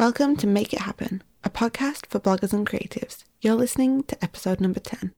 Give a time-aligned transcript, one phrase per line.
[0.00, 3.24] Welcome to Make It Happen, a podcast for bloggers and creatives.
[3.42, 5.12] You're listening to episode number 10.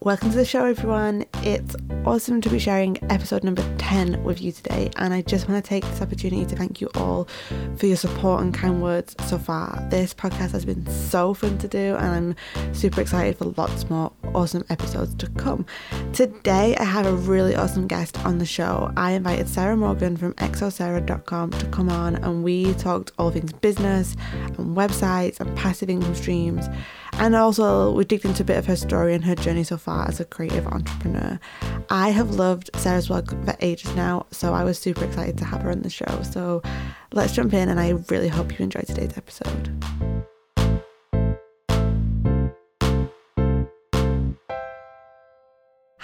[0.00, 1.26] Welcome to the show, everyone.
[1.42, 1.76] It's
[2.06, 5.68] awesome to be sharing episode number 10 with you today, and I just want to
[5.68, 7.28] take this opportunity to thank you all
[7.76, 9.86] for your support and kind words so far.
[9.90, 14.10] This podcast has been so fun to do, and I'm super excited for lots more
[14.34, 15.64] awesome episodes to come.
[16.12, 18.92] Today, I have a really awesome guest on the show.
[18.96, 24.16] I invited Sarah Morgan from xosarah.com to come on, and we talked all things business
[24.58, 26.68] and websites and passive income streams.
[27.14, 30.08] And also, we digged into a bit of her story and her journey so far
[30.08, 31.38] as a creative entrepreneur.
[31.88, 35.62] I have loved Sarah's work for ages now, so I was super excited to have
[35.62, 36.22] her on the show.
[36.22, 36.62] So
[37.12, 40.33] let's jump in, and I really hope you enjoyed today's episode.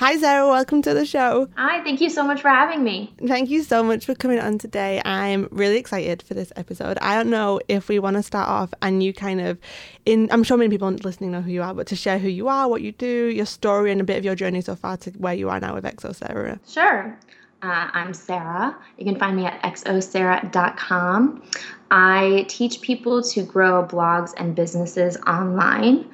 [0.01, 0.49] Hi, Sarah.
[0.49, 1.47] Welcome to the show.
[1.59, 3.13] Hi, thank you so much for having me.
[3.27, 5.03] Thank you so much for coming on today.
[5.05, 6.97] I'm really excited for this episode.
[7.03, 9.59] I don't know if we want to start off and you kind of,
[10.07, 12.49] in I'm sure many people listening know who you are, but to share who you
[12.49, 15.11] are, what you do, your story, and a bit of your journey so far to
[15.19, 16.59] where you are now with XO Sarah.
[16.67, 17.15] Sure.
[17.61, 18.75] Uh, I'm Sarah.
[18.97, 21.43] You can find me at xosarah.com.
[21.91, 26.09] I teach people to grow blogs and businesses online.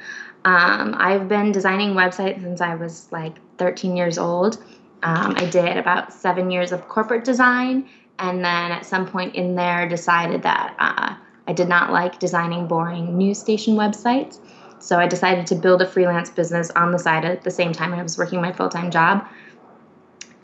[0.46, 4.62] Um, I've been designing websites since I was like 13 years old.
[5.02, 7.88] Um, I did about seven years of corporate design,
[8.20, 11.16] and then at some point in there, decided that uh,
[11.48, 14.38] I did not like designing boring news station websites.
[14.78, 17.92] So I decided to build a freelance business on the side at the same time
[17.92, 19.26] I was working my full time job.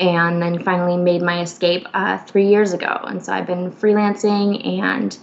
[0.01, 2.99] And then finally made my escape uh, three years ago.
[3.05, 5.17] And so I've been freelancing and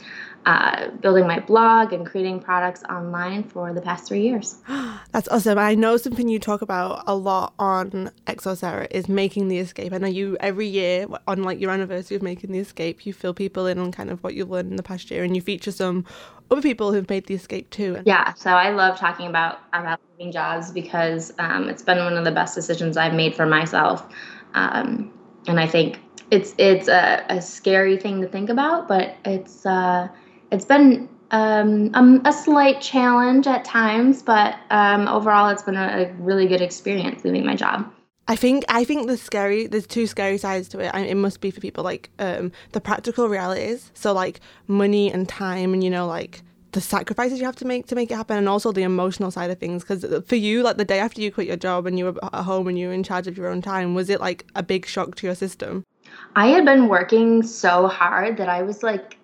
[0.45, 4.58] uh, building my blog and creating products online for the past three years.
[5.12, 5.58] That's awesome.
[5.58, 9.92] I know something you talk about a lot on XO Sarah is making the escape.
[9.92, 13.34] I know you every year on like your anniversary of making the escape, you fill
[13.34, 15.72] people in on kind of what you've learned in the past year, and you feature
[15.72, 16.05] some
[16.49, 18.02] other people who've made the escape too.
[18.05, 22.23] Yeah, so I love talking about about leaving jobs because um, it's been one of
[22.23, 24.08] the best decisions I've made for myself,
[24.54, 25.14] um,
[25.48, 25.99] and I think
[26.32, 29.66] it's it's a, a, scary thing to think about, but it's.
[29.66, 30.08] Uh,
[30.52, 36.10] it's been um, um, a slight challenge at times, but um, overall, it's been a,
[36.10, 37.92] a, really good experience leaving my job.
[38.27, 40.92] I think I think the scary there's two scary sides to it.
[40.93, 45.27] I it must be for people like um, the practical realities, so like money and
[45.27, 48.37] time, and you know like the sacrifices you have to make to make it happen,
[48.37, 49.83] and also the emotional side of things.
[49.83, 52.43] Because for you, like the day after you quit your job and you were at
[52.43, 54.86] home and you were in charge of your own time, was it like a big
[54.86, 55.83] shock to your system?
[56.36, 59.18] I had been working so hard that I was like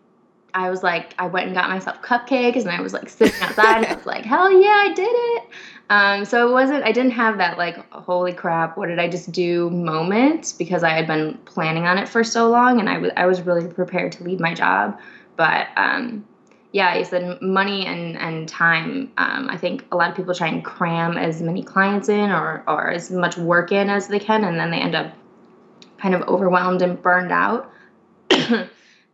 [0.56, 3.78] I was like, I went and got myself cupcakes and I was like sitting outside
[3.78, 5.44] and I was like, hell yeah, I did it.
[5.90, 9.34] Um, so it wasn't, I didn't have that like, holy crap, what did I just
[9.34, 13.12] do moment because I had been planning on it for so long and I, w-
[13.18, 14.98] I was really prepared to leave my job.
[15.36, 16.26] But um,
[16.72, 19.12] yeah, you said money and, and time.
[19.18, 22.64] Um, I think a lot of people try and cram as many clients in or,
[22.66, 25.14] or as much work in as they can and then they end up
[25.98, 27.74] kind of overwhelmed and burned out.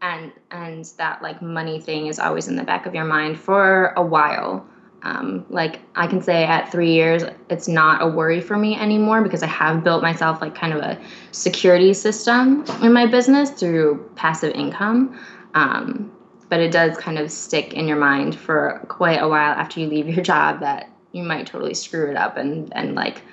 [0.01, 3.93] And and that like money thing is always in the back of your mind for
[3.95, 4.65] a while.
[5.03, 9.23] Um, like i can say at three years it's not a worry for me anymore
[9.23, 10.95] because i have built myself like kind of a
[11.31, 15.19] security system in my business through passive income.
[15.55, 16.11] Um,
[16.49, 19.87] but it does kind of stick in your mind for quite a while after you
[19.87, 23.23] leave your job that you might totally screw it up and and like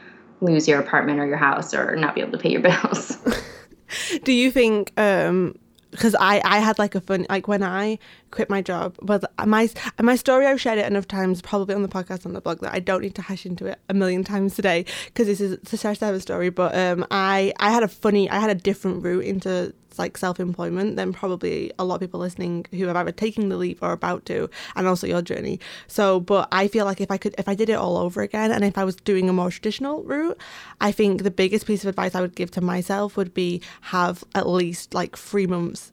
[0.41, 3.19] lose your apartment or your house or not be able to pay your bills.
[4.23, 5.59] Do you think um
[5.91, 7.99] because I, I had like a fun like when I
[8.31, 8.97] quit my job.
[9.03, 9.69] But my
[10.01, 12.75] my story I've shared it enough times probably on the podcast on the blog that
[12.75, 15.77] I don't need to hash into it a million times today because this is a
[15.77, 16.51] Sarah story.
[16.51, 20.97] But um I I had a funny I had a different route into like self-employment
[20.97, 24.25] than probably a lot of people listening who have either taken the leap or about
[24.27, 25.59] to and also your journey.
[25.89, 28.51] So but i feel like if i could if i did it all over again
[28.53, 30.39] and if i was doing a more traditional route
[30.81, 34.23] i think the biggest piece of advice i would give to myself would be have
[34.35, 35.93] at least like three months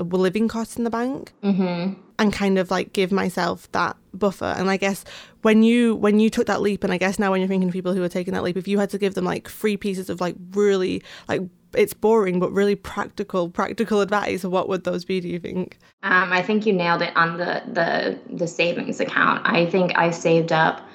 [0.00, 1.94] living costs in the bank mm-hmm.
[2.18, 4.54] and kind of like give myself that buffer.
[4.56, 5.04] And i guess
[5.42, 7.72] when you when you took that leap and i guess now when you're thinking of
[7.72, 10.08] people who are taking that leap if you had to give them like three pieces
[10.08, 11.42] of like really like
[11.74, 15.78] it's boring but really practical practical advice what would those be do you think?
[16.02, 19.42] Um, i think you nailed it on the the the savings account.
[19.44, 20.88] I think i saved up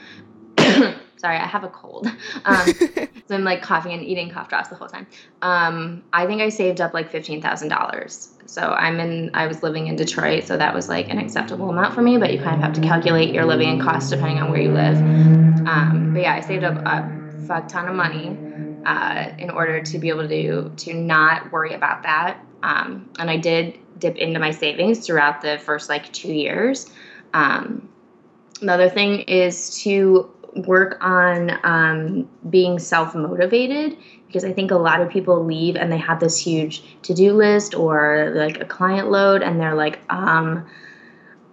[1.17, 2.07] sorry i have a cold
[2.45, 2.67] um,
[3.27, 5.05] so i'm like coughing and eating cough drops the whole time
[5.41, 9.95] um, i think i saved up like $15000 so i'm in i was living in
[9.95, 12.73] detroit so that was like an acceptable amount for me but you kind of have
[12.73, 14.97] to calculate your living and costs depending on where you live
[15.67, 18.37] um, but yeah i saved up a fuck ton of money
[18.87, 22.39] uh, in order to be able to to not worry about that.
[22.63, 26.89] Um, and I did dip into my savings throughout the first like two years.
[27.33, 27.89] Um,
[28.61, 30.33] another thing is to
[30.65, 35.91] work on um, being self motivated because I think a lot of people leave and
[35.91, 39.99] they have this huge to do list or like a client load and they're like,
[40.09, 40.65] um,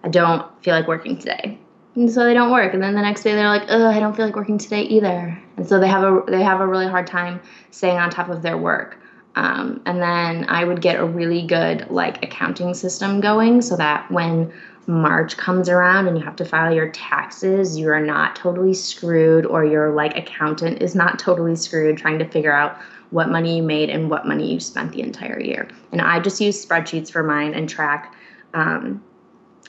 [0.03, 1.57] I don't feel like working today.
[1.95, 4.13] And so they don't work, and then the next day they're like, "Oh, I don't
[4.15, 7.07] feel like working today either." And so they have a they have a really hard
[7.07, 7.39] time
[7.71, 8.99] staying on top of their work.
[9.35, 14.09] Um, and then I would get a really good like accounting system going so that
[14.11, 14.51] when
[14.87, 19.45] March comes around and you have to file your taxes, you are not totally screwed,
[19.45, 22.77] or your like accountant is not totally screwed trying to figure out
[23.09, 25.67] what money you made and what money you spent the entire year.
[25.91, 28.13] And I just use spreadsheets for mine and track.
[28.53, 29.03] Um,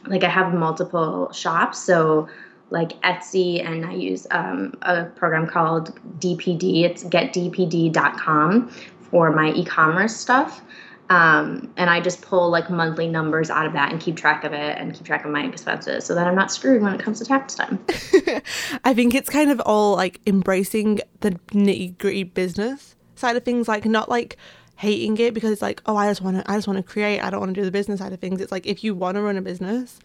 [0.07, 2.29] like I have multiple shops, so
[2.71, 6.83] like Etsy, and I use um, a program called DPD.
[6.83, 8.69] It's getdpd.com
[9.11, 10.63] for my e-commerce stuff.
[11.09, 14.53] Um, and I just pull like monthly numbers out of that and keep track of
[14.53, 17.21] it and keep track of my expenses so that I'm not screwed when it comes
[17.21, 17.85] to tax time.
[18.85, 23.69] I think it's kind of all like embracing the nitty gritty business side of things,
[23.69, 24.37] like not like
[24.77, 27.21] hating it because it's like, oh, I just want to, I just want to create.
[27.21, 28.41] I don't want to do the business side of things.
[28.41, 30.01] It's like if you want to run a business,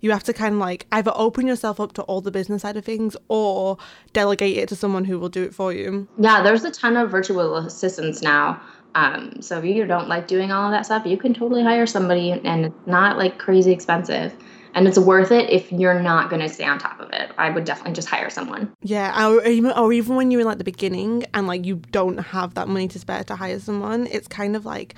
[0.00, 2.76] you have to kind of like either open yourself up to all the business side
[2.76, 3.78] of things or
[4.12, 6.06] delegate it to someone who will do it for you.
[6.18, 8.60] Yeah, there's a ton of virtual assistants now
[8.94, 11.86] um, so if you don't like doing all of that stuff, you can totally hire
[11.86, 14.34] somebody and it's not like crazy expensive.
[14.74, 17.30] And it's worth it if you're not going to stay on top of it.
[17.38, 18.74] I would definitely just hire someone.
[18.82, 22.18] Yeah, or even, or even when you're in like the beginning and like you don't
[22.18, 24.94] have that money to spare to hire someone, it's kind of like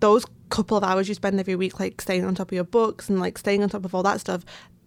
[0.00, 3.08] those couple of hours you spend every week like staying on top of your books
[3.08, 4.44] and like staying on top of all that stuff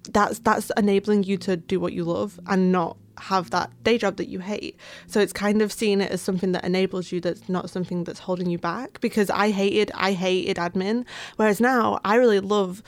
[0.08, 4.18] that's that's enabling you to do what you love and not have that day job
[4.18, 4.78] that you hate.
[5.08, 8.20] So it's kind of seeing it as something that enables you that's not something that's
[8.20, 11.06] holding you back because I hated I hated admin
[11.38, 12.84] whereas now I really love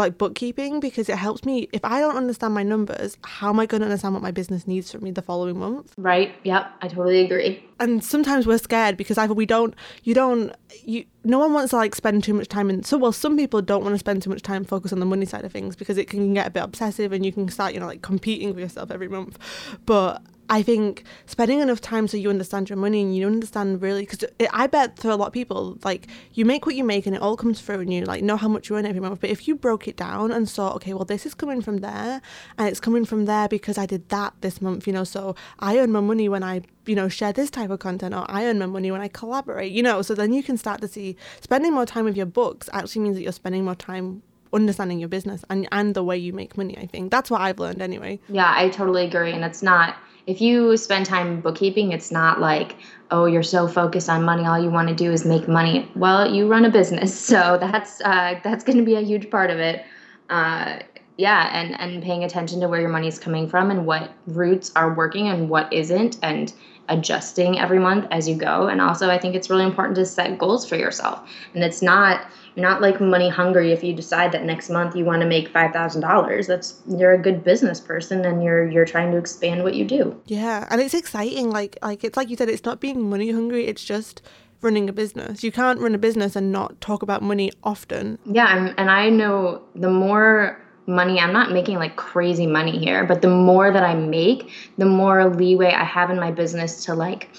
[0.00, 3.66] like bookkeeping because it helps me if I don't understand my numbers, how am I
[3.66, 5.94] going to understand what my business needs from me the following month?
[5.96, 6.34] Right.
[6.42, 6.72] Yep.
[6.82, 7.64] I totally agree.
[7.78, 10.52] And sometimes we're scared because either we don't, you don't,
[10.82, 12.82] you, no one wants to like spend too much time in.
[12.82, 15.26] So, well, some people don't want to spend too much time focus on the money
[15.26, 17.80] side of things because it can get a bit obsessive and you can start, you
[17.80, 19.38] know, like competing with yourself every month.
[19.86, 24.00] But I think spending enough time so you understand your money and you understand really
[24.02, 27.14] because I bet for a lot of people like you make what you make and
[27.14, 29.20] it all comes through and you like know how much you earn every month.
[29.20, 32.20] But if you broke it down and saw okay, well this is coming from there
[32.58, 35.04] and it's coming from there because I did that this month, you know.
[35.04, 38.26] So I earn my money when I you know share this type of content or
[38.28, 40.02] I earn my money when I collaborate, you know.
[40.02, 43.14] So then you can start to see spending more time with your books actually means
[43.14, 44.22] that you're spending more time
[44.52, 46.76] understanding your business and and the way you make money.
[46.76, 48.18] I think that's what I've learned anyway.
[48.28, 49.94] Yeah, I totally agree, and it's not
[50.26, 52.76] if you spend time bookkeeping, it's not like,
[53.10, 55.90] oh, you're so focused on money, all you want to do is make money.
[55.96, 59.50] Well, you run a business, so that's uh, that's going to be a huge part
[59.50, 59.84] of it.
[60.28, 60.80] Uh,
[61.16, 64.72] yeah, and and paying attention to where your money is coming from and what routes
[64.76, 66.52] are working and what isn't, and
[66.88, 68.68] adjusting every month as you go.
[68.68, 71.28] And also, I think it's really important to set goals for yourself.
[71.54, 75.04] And it's not you're not like money hungry if you decide that next month you
[75.04, 76.46] want to make five thousand dollars.
[76.46, 80.20] That's you're a good business person and you're you're trying to expand what you do.
[80.26, 81.50] Yeah, and it's exciting.
[81.50, 83.66] Like like it's like you said, it's not being money hungry.
[83.66, 84.22] It's just
[84.62, 85.42] running a business.
[85.42, 88.18] You can't run a business and not talk about money often.
[88.26, 93.04] Yeah, and, and I know the more money i'm not making like crazy money here
[93.04, 96.94] but the more that i make the more leeway i have in my business to
[96.94, 97.30] like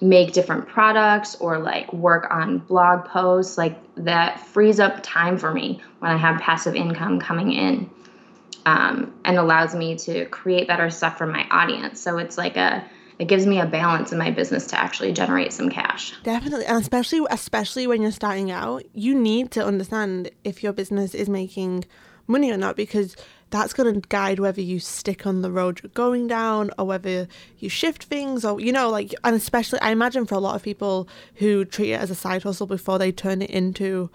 [0.00, 5.52] make different products or like work on blog posts like that frees up time for
[5.52, 7.88] me when i have passive income coming in
[8.66, 12.00] um, and allows me to create better stuff for my audience.
[12.00, 12.84] So it's like a
[13.18, 16.14] it gives me a balance in my business to actually generate some cash.
[16.22, 21.14] Definitely and especially especially when you're starting out you need to understand if your business
[21.14, 21.84] is making
[22.30, 23.16] money or not because
[23.50, 27.26] that's going to guide whether you stick on the road you're going down or whether
[27.58, 30.62] you shift things or you know like and especially i imagine for a lot of
[30.62, 34.08] people who treat it as a side hustle before they turn it into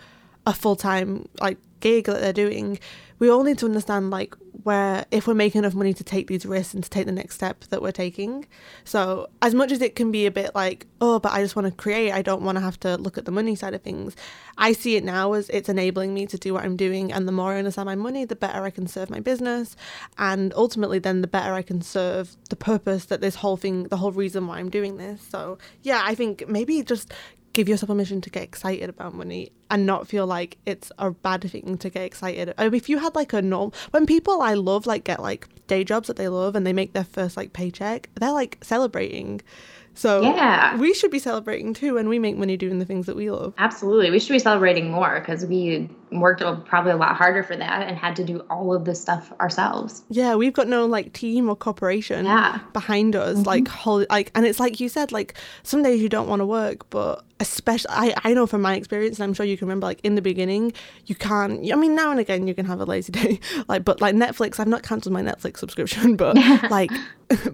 [0.48, 2.80] a full-time like gig that they're doing
[3.20, 6.46] we all need to understand like where if we're making enough money to take these
[6.46, 8.48] risks and to take the next step that we're taking.
[8.84, 11.68] So as much as it can be a bit like, oh, but I just want
[11.68, 14.16] to create, I don't want to have to look at the money side of things.
[14.58, 17.32] I see it now as it's enabling me to do what I'm doing and the
[17.32, 19.76] more I understand my money, the better I can serve my business
[20.18, 23.98] and ultimately then the better I can serve the purpose that this whole thing the
[23.98, 25.22] whole reason why I'm doing this.
[25.22, 27.14] So yeah, I think maybe just
[27.56, 31.50] give yourself permission to get excited about money and not feel like it's a bad
[31.50, 32.54] thing to get excited.
[32.58, 35.84] I if you had like a norm, when people I love like get like day
[35.84, 39.42] jobs that they love and they make their first like paycheck, they're like celebrating.
[39.98, 40.76] So Yeah.
[40.78, 43.54] we should be celebrating too when we make money doing the things that we love.
[43.58, 44.12] Absolutely.
[44.12, 47.98] We should be celebrating more because we worked probably a lot harder for that and
[47.98, 50.04] had to do all of this stuff ourselves.
[50.10, 52.60] Yeah, we've got no like team or corporation Yeah.
[52.74, 53.48] behind us, mm-hmm.
[53.48, 56.46] like hol- like, and it's like you said, like some days you don't want to
[56.46, 59.88] work, but especially I I know from my experience, and I'm sure you can remember,
[59.88, 60.74] like in the beginning,
[61.06, 61.72] you can't.
[61.72, 64.60] I mean, now and again you can have a lazy day, like but like Netflix,
[64.60, 66.36] I've not cancelled my Netflix subscription, but
[66.70, 66.92] like,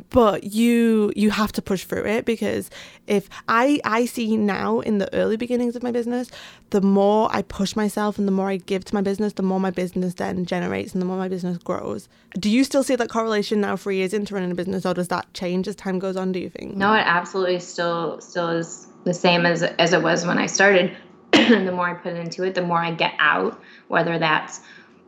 [0.10, 2.70] but you you have to push through it because
[3.08, 6.30] if I I see now in the early beginnings of my business,
[6.70, 9.60] the more I push myself and the more I give to my business, the more
[9.60, 12.08] my business then generates and the more my business grows.
[12.40, 15.08] Do you still see that correlation now three years into running a business or does
[15.08, 16.76] that change as time goes on, do you think?
[16.76, 20.96] No, it absolutely still still is the same as as it was when I started.
[21.34, 24.62] And the more I put into it, the more I get out, whether that's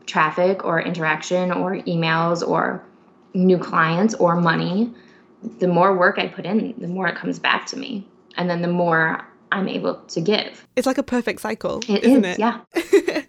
[0.06, 2.84] traffic or interaction or emails or
[3.34, 4.94] new clients or money.
[5.60, 8.08] The more work I put in, the more it comes back to me.
[8.38, 10.66] And then the more I'm able to give.
[10.76, 12.40] It's like a perfect cycle, isn't is, it?
[12.40, 12.62] yeah.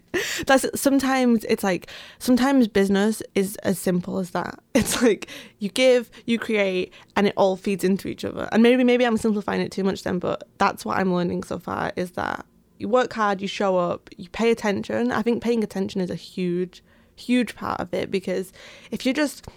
[0.45, 1.87] That's sometimes it's like
[2.19, 4.59] sometimes business is as simple as that.
[4.75, 8.47] It's like you give, you create, and it all feeds into each other.
[8.51, 11.57] And maybe maybe I'm simplifying it too much then, but that's what I'm learning so
[11.57, 12.45] far is that
[12.77, 15.11] you work hard, you show up, you pay attention.
[15.11, 16.83] I think paying attention is a huge,
[17.15, 18.51] huge part of it because
[18.91, 19.47] if you're just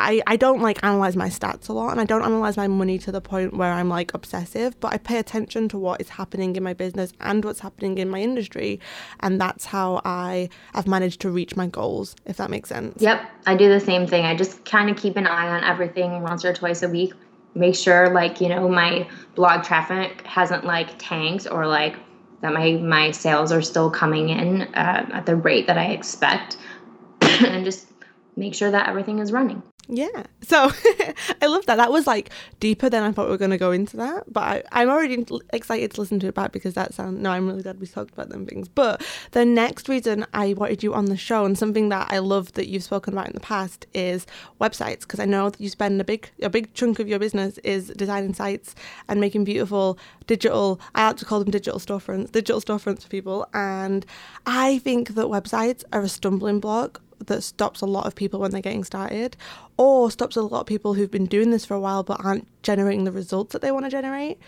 [0.00, 2.98] I, I don't like analyze my stats a lot and I don't analyze my money
[2.98, 6.56] to the point where I'm like obsessive, but I pay attention to what is happening
[6.56, 8.80] in my business and what's happening in my industry.
[9.20, 13.00] And that's how I have managed to reach my goals, if that makes sense.
[13.02, 14.24] Yep, I do the same thing.
[14.24, 17.12] I just kind of keep an eye on everything once or twice a week.
[17.54, 21.96] Make sure, like, you know, my blog traffic hasn't like tanked or like
[22.40, 26.56] that my my sales are still coming in uh, at the rate that I expect,
[27.20, 27.88] and just
[28.36, 29.62] make sure that everything is running.
[29.92, 30.24] Yeah.
[30.42, 30.70] So
[31.42, 31.76] I love that.
[31.76, 32.30] That was like
[32.60, 34.32] deeper than I thought we were going to go into that.
[34.32, 37.20] But I, I'm already excited to listen to it back because that sound.
[37.20, 38.68] No, I'm really glad we talked about them things.
[38.68, 42.52] But the next reason I wanted you on the show and something that I love
[42.52, 44.26] that you've spoken about in the past is
[44.60, 47.58] websites because I know that you spend a big a big chunk of your business
[47.58, 48.76] is designing sites
[49.08, 50.80] and making beautiful digital.
[50.94, 53.48] I like to call them digital storefronts, digital storefronts for people.
[53.52, 54.06] And
[54.46, 58.50] I think that websites are a stumbling block that stops a lot of people when
[58.50, 59.36] they're getting started
[59.76, 62.46] or stops a lot of people who've been doing this for a while but aren't
[62.62, 64.38] generating the results that they want to generate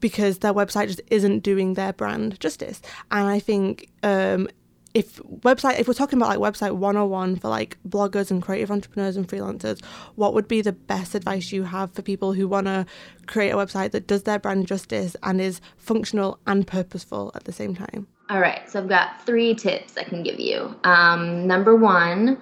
[0.00, 2.80] because their website just isn't doing their brand justice.
[3.10, 4.48] And i think um,
[4.96, 9.14] if website if we're talking about like website 101 for like bloggers and creative entrepreneurs
[9.14, 12.86] and freelancers what would be the best advice you have for people who want to
[13.26, 17.52] create a website that does their brand justice and is functional and purposeful at the
[17.52, 20.74] same time All right, so I've got three tips I can give you.
[20.82, 22.38] Um, number one,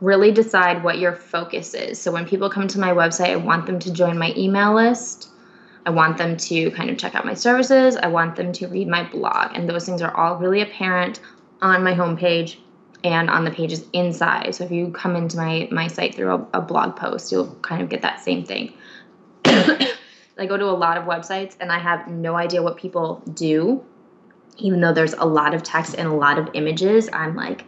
[0.00, 2.00] really decide what your focus is.
[2.00, 5.30] So when people come to my website, I want them to join my email list.
[5.84, 7.96] I want them to kind of check out my services.
[7.96, 9.50] I want them to read my blog.
[9.54, 11.20] And those things are all really apparent
[11.60, 12.58] on my homepage
[13.02, 14.54] and on the pages inside.
[14.54, 17.82] So if you come into my, my site through a, a blog post, you'll kind
[17.82, 18.74] of get that same thing.
[19.44, 23.84] I go to a lot of websites and I have no idea what people do
[24.58, 27.64] even though there's a lot of text and a lot of images, I'm like,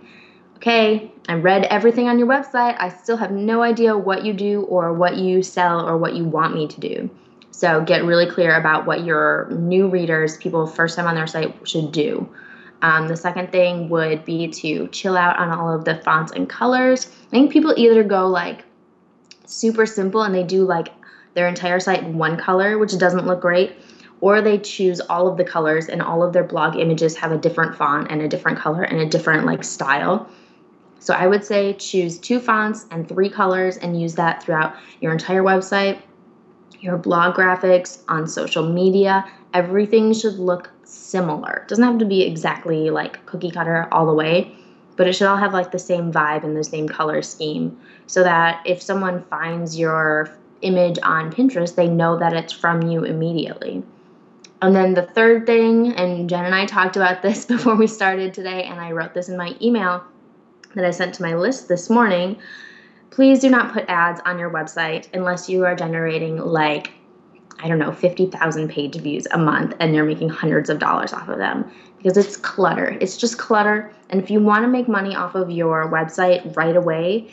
[0.57, 2.77] okay, I read everything on your website.
[2.79, 6.25] I still have no idea what you do or what you sell or what you
[6.25, 7.11] want me to do.
[7.51, 11.69] So get really clear about what your new readers, people first time on their site,
[11.69, 12.29] should do.
[12.83, 16.49] Um, the second thing would be to chill out on all of the fonts and
[16.49, 17.07] colors.
[17.27, 18.65] I think people either go like
[19.47, 20.89] super simple and they do like
[21.35, 23.77] their entire site in one color, which doesn't look great
[24.21, 27.39] or they choose all of the colors and all of their blog images have a
[27.39, 30.29] different font and a different color and a different like style.
[30.99, 35.13] So I would say choose two fonts and three colors and use that throughout your
[35.13, 36.01] entire website,
[36.81, 39.25] your blog graphics, on social media.
[39.55, 41.63] Everything should look similar.
[41.63, 44.53] It doesn't have to be exactly like cookie cutter all the way,
[44.97, 48.25] but it should all have like the same vibe and the same color scheme so
[48.25, 50.29] that if someone finds your
[50.63, 53.85] image on Pinterest, they know that it's from you immediately.
[54.61, 58.35] And then the third thing, and Jen and I talked about this before we started
[58.35, 60.05] today, and I wrote this in my email
[60.75, 62.39] that I sent to my list this morning.
[63.11, 66.93] Please do not put ads on your website unless you are generating like,
[67.59, 71.29] I don't know, 50,000 page views a month and you're making hundreds of dollars off
[71.29, 72.97] of them because it's clutter.
[73.01, 73.93] It's just clutter.
[74.11, 77.33] And if you want to make money off of your website right away,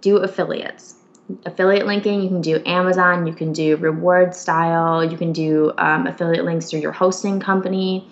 [0.00, 0.96] do affiliates
[1.44, 2.22] affiliate linking.
[2.22, 6.70] You can do Amazon, you can do reward style, you can do um, affiliate links
[6.70, 8.08] through your hosting company.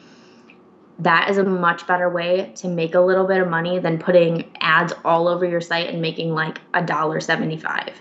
[0.99, 4.51] That is a much better way to make a little bit of money than putting
[4.61, 7.95] ads all over your site and making like a dollar seventy-five.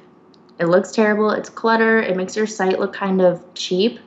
[0.59, 3.99] It looks terrible, it's clutter, it makes your site look kind of cheap,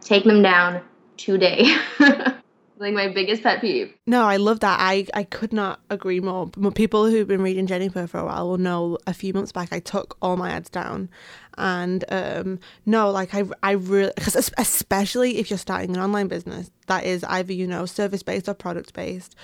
[0.00, 0.80] take them down
[1.18, 1.76] today.
[2.76, 3.94] like my biggest pet peeve.
[4.06, 4.78] No, I love that.
[4.80, 6.48] I, I could not agree more.
[6.74, 9.80] People who've been reading Jennifer for a while will know a few months back I
[9.80, 11.08] took all my ads down.
[11.56, 16.70] And um, no, like I, I really, because especially if you're starting an online business
[16.86, 19.36] that is either, you know, service based or product based,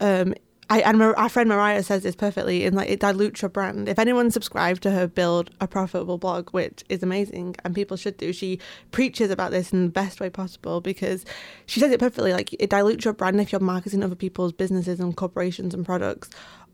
[0.00, 0.34] um,
[0.70, 3.88] I and our friend Mariah says this perfectly in like it dilutes your brand.
[3.88, 8.16] If anyone subscribed to her build a profitable blog, which is amazing and people should
[8.16, 8.58] do, she
[8.90, 11.24] preaches about this in the best way possible because
[11.66, 12.32] she says it perfectly.
[12.32, 16.30] Like it dilutes your brand if you're marketing other people's businesses and corporations and products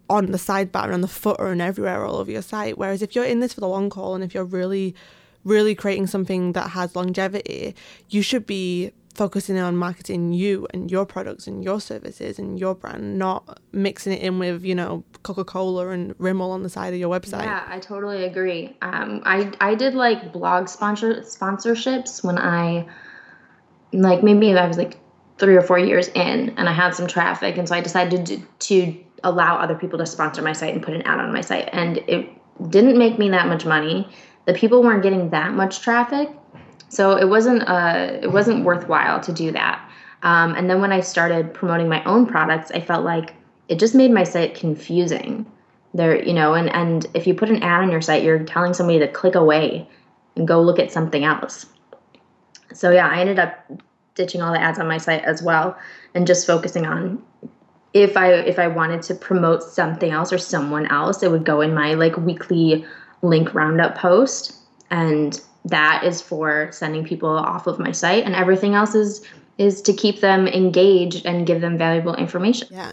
[0.09, 2.79] on the sidebar and the footer and everywhere all over your site.
[2.79, 4.95] Whereas if you're in this for the long haul and if you're really
[5.45, 7.75] really creating something that has longevity,
[8.11, 12.75] you should be focusing on marketing you and your products and your services and your
[12.75, 16.95] brand, not mixing it in with, you know, Coca Cola and Rimmel on the side
[16.95, 17.45] of your website.
[17.45, 18.77] Yeah, I totally agree.
[18.83, 22.87] Um, I, I did like blog sponsor sponsorships when I,
[23.93, 24.99] like, maybe I was like
[25.39, 27.59] three or four years in and I had some traffic.
[27.59, 30.95] And so I decided to, to allow other people to sponsor my site and put
[30.95, 31.69] an ad on my site.
[31.73, 32.29] And it
[32.71, 34.09] didn't make me that much money.
[34.47, 36.31] The people weren't getting that much traffic
[36.91, 39.81] so it wasn't uh, it wasn't worthwhile to do that.
[40.23, 43.35] Um, and then when I started promoting my own products, I felt like
[43.69, 45.47] it just made my site confusing.
[45.95, 48.75] There, you know, and and if you put an ad on your site, you're telling
[48.75, 49.89] somebody to click away
[50.37, 51.67] and go look at something else.
[52.75, 53.71] So yeah, I ended up
[54.15, 55.79] ditching all the ads on my site as well
[56.15, 57.23] and just focusing on
[57.95, 61.61] if I if I wanted to promote something else or someone else, it would go
[61.61, 62.85] in my like weekly
[63.23, 64.57] link roundup post
[64.91, 69.25] and that is for sending people off of my site and everything else is
[69.59, 72.67] is to keep them engaged and give them valuable information.
[72.71, 72.93] Yeah.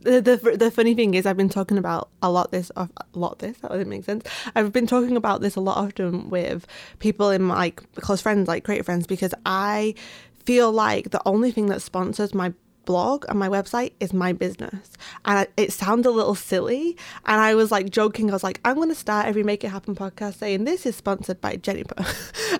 [0.00, 3.40] The, the, the funny thing is I've been talking about a lot this a lot
[3.40, 4.26] this that doesn't make sense.
[4.54, 6.66] I've been talking about this a lot often with
[6.98, 9.94] people in my like, close friends like creative friends because I
[10.46, 12.54] feel like the only thing that sponsors my
[12.88, 14.90] blog and my website is my business.
[15.26, 16.96] And it sounds a little silly.
[17.26, 18.30] And I was like joking.
[18.30, 20.96] I was like, I'm going to start every Make It Happen podcast saying this is
[20.96, 21.94] sponsored by Jennifer.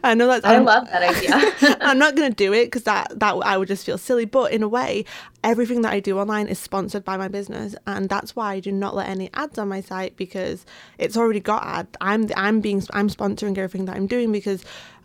[0.04, 0.44] I know that's.
[0.44, 1.78] I I'm, love that idea.
[1.80, 4.26] I'm not going to do it because that that I would just feel silly.
[4.26, 5.06] But in a way,
[5.42, 8.70] everything that I do online is sponsored by my business, and that's why I do
[8.70, 10.66] not let any ads on my site because
[10.98, 11.96] it's already got ads.
[12.02, 14.62] I'm I'm being I'm sponsoring everything that I'm doing because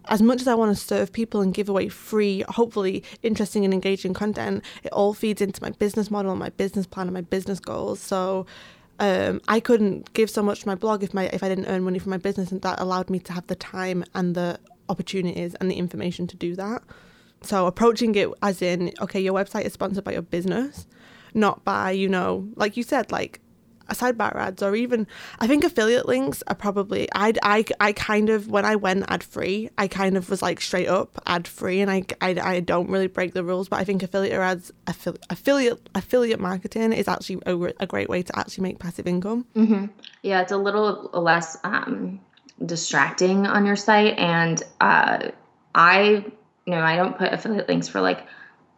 [0.10, 3.74] as much as I want to serve people and give away free, hopefully interesting and
[3.74, 7.22] engaging content, it all feeds into my business model, and my business plan, and my
[7.22, 8.00] business goals.
[8.00, 8.46] So
[9.00, 11.84] um, I couldn't give so much to my blog if my if I didn't earn
[11.84, 15.56] money from my business, and that allowed me to have the time and the opportunities
[15.56, 16.84] and the information to do that.
[17.42, 20.88] So approaching it as in, okay, your website is sponsored by your business,
[21.34, 23.42] not by you know, like you said, like
[23.90, 25.08] sidebar ads or even
[25.40, 29.24] I think affiliate links are probably I I I kind of when I went ad
[29.24, 32.90] free I kind of was like straight up ad free and I, I I don't
[32.90, 37.42] really break the rules but I think affiliate ads affi- affiliate affiliate marketing is actually
[37.46, 39.46] a, a great way to actually make passive income.
[39.56, 39.86] Mm-hmm.
[40.22, 42.20] Yeah, it's a little less um,
[42.66, 45.30] distracting on your site and uh,
[45.76, 46.26] I
[46.66, 48.26] you know I don't put affiliate links for like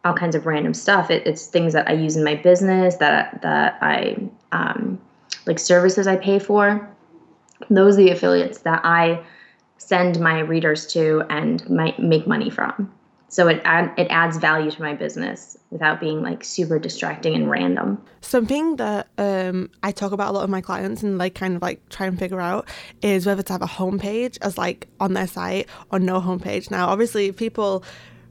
[0.06, 1.10] all kinds of random stuff.
[1.10, 4.16] It, it's things that I use in my business that that I
[4.52, 5.00] um,
[5.46, 6.88] like services I pay for.
[7.70, 9.24] Those are the affiliates that I
[9.78, 12.92] send my readers to and make money from.
[13.28, 17.50] So it add, it adds value to my business without being like super distracting and
[17.50, 18.02] random.
[18.20, 21.62] Something that um, I talk about a lot of my clients and like kind of
[21.62, 22.68] like try and figure out
[23.02, 26.70] is whether to have a homepage as like on their site or no homepage.
[26.70, 27.84] Now, obviously, people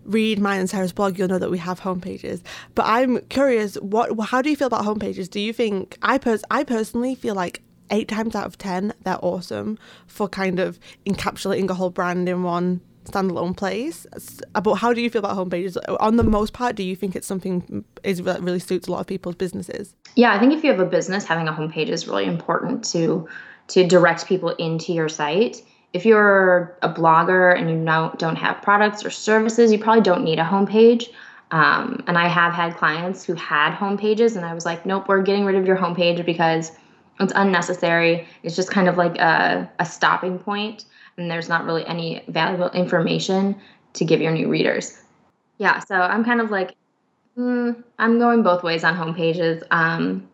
[0.05, 2.41] read mine and Sarah's blog, you'll know that we have homepages.
[2.73, 5.29] But I'm curious, what how do you feel about homepages?
[5.29, 9.23] Do you think I pers- I personally feel like eight times out of ten they're
[9.23, 14.05] awesome for kind of encapsulating a whole brand in one standalone place.
[14.53, 15.77] But how do you feel about homepages?
[15.99, 18.91] On the most part, do you think it's something mm, is that really suits a
[18.91, 19.95] lot of people's businesses?
[20.15, 23.27] Yeah, I think if you have a business, having a homepage is really important to
[23.67, 25.61] to direct people into your site
[25.95, 30.39] if you're a blogger and you don't have products or services, you probably don't need
[30.39, 31.07] a homepage.
[31.51, 35.21] Um, and I have had clients who had homepages, and I was like, nope, we're
[35.21, 36.73] getting rid of your homepage because
[37.21, 38.27] it's unnecessary.
[38.43, 40.83] It's just kind of like a, a stopping point,
[41.15, 43.55] and there's not really any valuable information
[43.93, 44.99] to give your new readers.
[45.59, 46.75] Yeah, so I'm kind of like,
[47.37, 49.63] mm, I'm going both ways on homepages.
[49.71, 50.27] Um,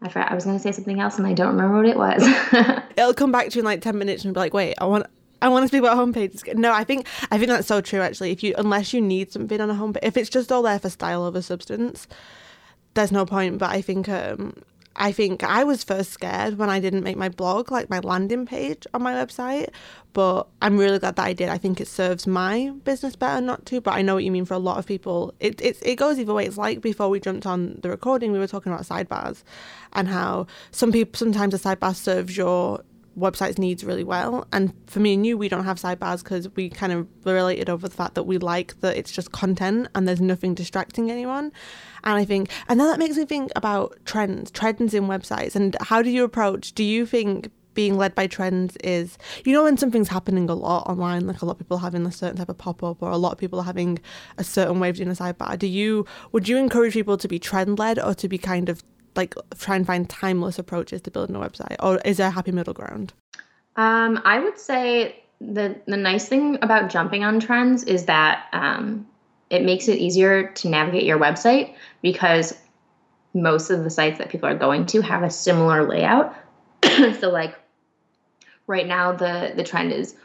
[0.00, 1.98] I forgot, I was going to say something else and I don't remember what it
[1.98, 2.22] was.
[2.96, 5.06] It'll come back to you in like 10 minutes and be like, wait, I want.
[5.40, 6.54] I want to speak about homepages.
[6.54, 8.00] No, I think I think that's so true.
[8.00, 10.78] Actually, if you unless you need something on a homepage, if it's just all there
[10.78, 12.06] for style over substance,
[12.94, 13.58] there's no point.
[13.58, 14.62] But I think um,
[14.96, 18.46] I think I was first scared when I didn't make my blog, like my landing
[18.46, 19.68] page on my website,
[20.12, 21.48] but I'm really glad that I did.
[21.48, 24.44] I think it serves my business better not to, but I know what you mean
[24.44, 25.34] for a lot of people.
[25.40, 26.44] It, it, it goes either way.
[26.44, 29.42] It's like before we jumped on the recording, we were talking about sidebars
[29.94, 32.82] and how some people, sometimes a sidebar serves your
[33.18, 34.46] website's needs really well.
[34.52, 37.88] And for me and you, we don't have sidebars because we kind of related over
[37.88, 41.52] the fact that we like that it's just content and there's nothing distracting anyone.
[42.04, 45.54] And I think, and then that makes me think about trends, trends in websites.
[45.54, 46.72] And how do you approach?
[46.72, 50.86] Do you think being led by trends is, you know, when something's happening a lot
[50.88, 53.16] online, like a lot of people having a certain type of pop up, or a
[53.16, 53.98] lot of people having
[54.38, 55.58] a certain way of doing a sidebar.
[55.58, 58.82] Do you would you encourage people to be trend led or to be kind of
[59.16, 62.52] like try and find timeless approaches to building a website, or is there a happy
[62.52, 63.12] middle ground?
[63.76, 69.06] Um, I would say the the nice thing about jumping on trends is that um,
[69.50, 72.54] it makes it easier to navigate your website because
[73.34, 76.34] most of the sites that people are going to have a similar layout.
[77.20, 77.54] so like
[78.66, 80.16] right now the the trend is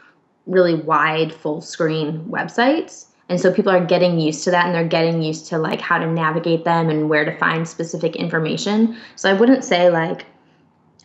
[0.46, 4.88] really wide full screen websites and so people are getting used to that and they're
[4.88, 8.96] getting used to like how to navigate them and where to find specific information.
[9.16, 10.26] So i wouldn't say like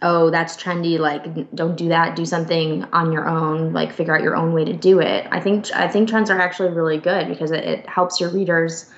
[0.02, 4.22] oh that's trendy like don't do that do something on your own like figure out
[4.22, 5.28] your own way to do it.
[5.32, 8.90] I think i think trends are actually really good because it, it helps your readers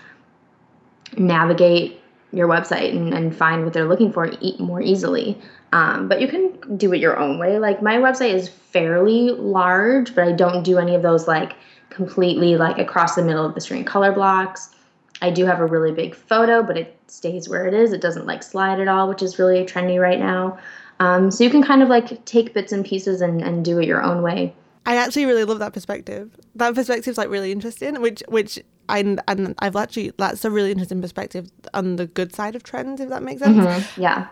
[1.17, 5.39] navigate your website and, and find what they're looking for more easily.
[5.71, 7.59] Um, but you can do it your own way.
[7.59, 11.53] Like my website is fairly large but i don't do any of those like
[11.95, 14.69] completely like across the middle of the screen color blocks.
[15.21, 17.93] I do have a really big photo, but it stays where it is.
[17.93, 20.59] It doesn't like slide at all, which is really trendy right now.
[20.99, 23.87] Um, so you can kind of like take bits and pieces and, and do it
[23.87, 24.53] your own way.
[24.85, 26.35] I actually really love that perspective.
[26.55, 30.71] That perspective is like really interesting, which which I and I've actually that's a really
[30.71, 33.57] interesting perspective on the good side of trends, if that makes sense.
[33.57, 34.01] Mm-hmm.
[34.01, 34.27] Yeah,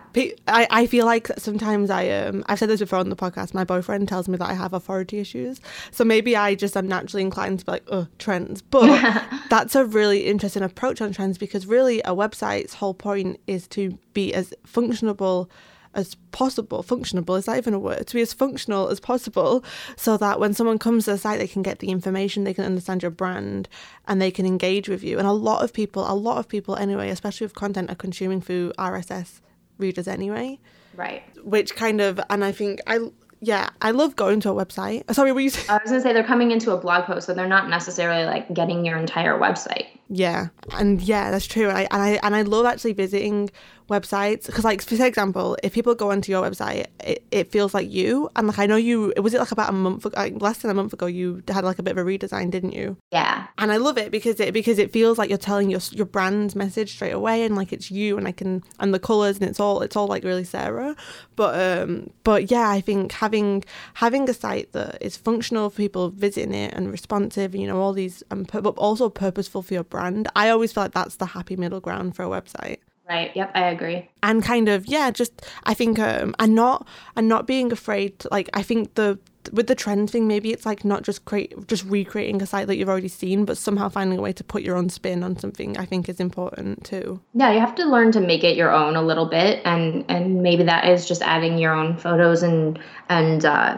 [0.48, 3.54] I, I feel like sometimes I um I've said this before on the podcast.
[3.54, 7.22] My boyfriend tells me that I have authority issues, so maybe I just am naturally
[7.22, 8.62] inclined to be like, oh, trends.
[8.62, 13.66] But that's a really interesting approach on trends because really a website's whole point is
[13.68, 15.48] to be as functionable
[15.94, 18.06] as possible, functionable, is that even a word?
[18.06, 19.64] To be as functional as possible
[19.96, 22.64] so that when someone comes to the site, they can get the information, they can
[22.64, 23.68] understand your brand,
[24.06, 25.18] and they can engage with you.
[25.18, 28.40] And a lot of people, a lot of people anyway, especially with content, are consuming
[28.40, 29.40] through RSS
[29.78, 30.58] readers anyway.
[30.94, 31.22] Right.
[31.42, 33.08] Which kind of, and I think I
[33.46, 35.12] yeah, I love going to a website.
[35.14, 35.68] Sorry, what you saying?
[35.68, 38.52] I was gonna say they're coming into a blog post, so they're not necessarily like
[38.54, 39.86] getting your entire website.
[40.08, 41.68] Yeah, and yeah, that's true.
[41.68, 43.50] I and I and I love actually visiting
[43.88, 47.90] websites because, like, for example, if people go onto your website, it, it feels like
[47.90, 48.30] you.
[48.36, 49.12] And like, I know you.
[49.16, 51.06] It was it like about a month, ago, like less than a month ago?
[51.06, 52.96] You had like a bit of a redesign, didn't you?
[53.10, 53.46] Yeah.
[53.58, 56.54] And I love it because it because it feels like you're telling your your brand's
[56.54, 59.60] message straight away, and like it's you, and I can and the colors, and it's
[59.60, 60.96] all it's all like really Sarah.
[61.36, 66.10] But um, but yeah, I think having having a site that is functional for people
[66.10, 70.28] visiting it and responsive, you know, all these, um, but also purposeful for your brand.
[70.34, 72.78] I always feel like that's the happy middle ground for a website.
[73.08, 73.34] Right.
[73.36, 73.50] Yep.
[73.54, 74.08] I agree.
[74.22, 76.86] And kind of yeah, just I think um and not
[77.16, 78.18] and not being afraid.
[78.20, 79.18] To, like I think the
[79.52, 82.76] with the trend thing, maybe it's like not just create just recreating a site that
[82.76, 85.76] you've already seen, but somehow finding a way to put your own spin on something.
[85.76, 87.20] I think is important too.
[87.34, 90.42] Yeah, you have to learn to make it your own a little bit, and and
[90.42, 92.78] maybe that is just adding your own photos and
[93.10, 93.76] and uh,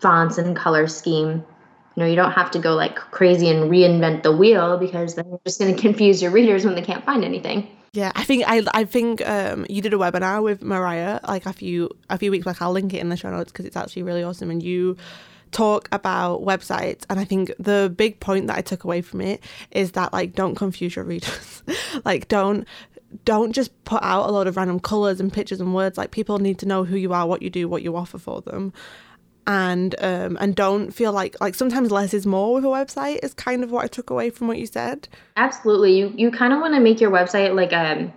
[0.00, 1.42] fonts and color scheme
[1.96, 5.26] you know you don't have to go like crazy and reinvent the wheel because then
[5.28, 8.42] you're just going to confuse your readers when they can't find anything yeah, I think
[8.46, 12.32] I I think um, you did a webinar with Mariah like a few a few
[12.32, 12.60] weeks back.
[12.60, 14.50] I'll link it in the show notes because it's actually really awesome.
[14.50, 14.96] And you
[15.52, 19.44] talk about websites, and I think the big point that I took away from it
[19.70, 21.62] is that like don't confuse your readers.
[22.04, 22.66] like don't
[23.24, 25.96] don't just put out a lot of random colors and pictures and words.
[25.96, 28.40] Like people need to know who you are, what you do, what you offer for
[28.40, 28.72] them
[29.46, 33.34] and um and don't feel like like sometimes less is more with a website is
[33.34, 35.08] kind of what I took away from what you said.
[35.36, 35.98] Absolutely.
[35.98, 38.12] You you kind of want to make your website like a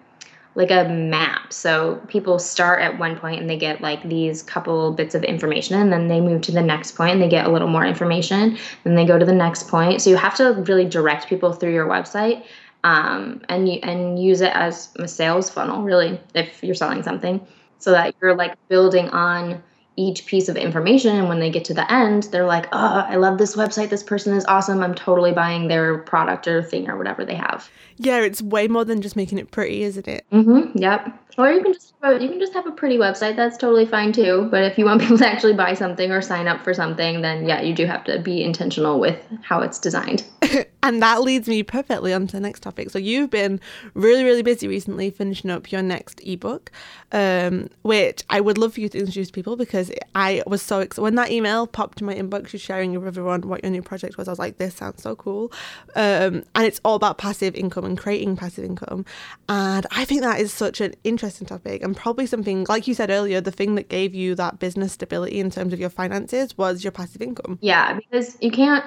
[0.57, 1.53] like a map.
[1.53, 5.79] So people start at one point and they get like these couple bits of information
[5.79, 8.57] and then they move to the next point and they get a little more information.
[8.83, 10.01] Then they go to the next point.
[10.01, 12.43] So you have to really direct people through your website
[12.83, 17.45] um, and you, and use it as a sales funnel really if you're selling something
[17.77, 19.61] so that you're like building on
[19.97, 23.15] each piece of information and when they get to the end they're like oh i
[23.15, 23.89] love this website.
[23.89, 24.81] This person is awesome.
[24.81, 27.69] I'm totally buying their product or thing or whatever they have.
[27.97, 30.25] Yeah it's way more than just making it pretty isn't it?
[30.31, 31.23] Mm-hmm yep.
[31.37, 33.35] Or you can just have a, you can just have a pretty website.
[33.35, 34.47] That's totally fine too.
[34.49, 37.47] But if you want people to actually buy something or sign up for something then
[37.47, 40.23] yeah you do have to be intentional with how it's designed
[40.87, 42.91] And that leads me perfectly on to the next topic.
[42.91, 43.59] So you've been
[43.93, 46.71] really, really busy recently finishing up your next ebook,
[47.11, 51.01] um, which I would love for you to introduce people because I was so excited.
[51.01, 54.17] When that email popped in my inbox, you sharing with everyone what your new project
[54.17, 55.51] was, I was like, this sounds so cool.
[55.93, 59.03] Um, and it's all about passive income and creating passive income.
[59.49, 63.09] And I think that is such an interesting topic and probably something, like you said
[63.09, 66.85] earlier, the thing that gave you that business stability in terms of your finances was
[66.85, 67.59] your passive income.
[67.61, 68.85] Yeah, because you can't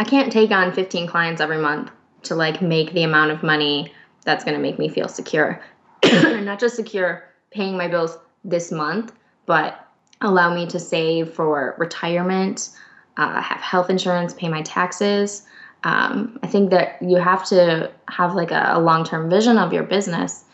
[0.00, 1.90] I can't take on 15 clients every month
[2.22, 3.92] to like make the amount of money
[4.24, 5.60] that's going to make me feel secure.
[6.02, 9.12] Not just secure paying my bills this month,
[9.44, 9.86] but
[10.22, 12.70] allow me to save for retirement,
[13.18, 15.42] uh, have health insurance, pay my taxes.
[15.84, 19.82] Um, I think that you have to have like a, a long-term vision of your
[19.82, 20.44] business,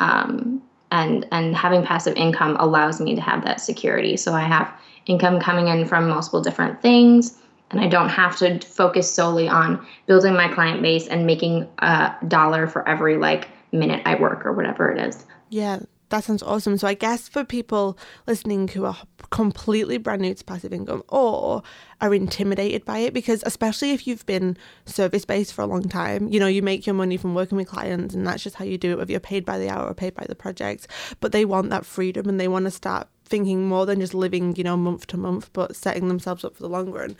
[0.00, 4.16] um, and and having passive income allows me to have that security.
[4.16, 4.72] So I have
[5.06, 7.38] income coming in from multiple different things
[7.70, 12.14] and I don't have to focus solely on building my client base and making a
[12.28, 15.24] dollar for every like minute I work or whatever it is.
[15.48, 16.78] Yeah, that sounds awesome.
[16.78, 18.96] So I guess for people listening who are
[19.30, 21.62] completely brand new to passive income or
[22.00, 26.28] are intimidated by it, because especially if you've been service based for a long time,
[26.28, 28.78] you know, you make your money from working with clients and that's just how you
[28.78, 30.86] do it, whether you're paid by the hour or paid by the project.
[31.20, 34.54] But they want that freedom and they want to start thinking more than just living,
[34.54, 37.16] you know, month to month, but setting themselves up for the long run